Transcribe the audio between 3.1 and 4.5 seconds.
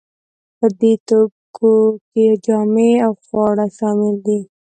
خواړه شامل دي.